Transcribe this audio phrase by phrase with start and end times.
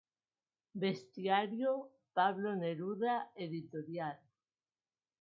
[0.83, 3.69] Bestiario- Pablo Neruda Ed.